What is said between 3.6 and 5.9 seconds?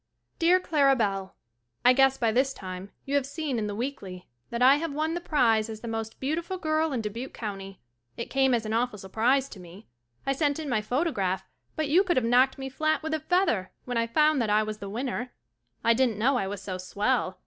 "The Weekly" that I have won the prize as the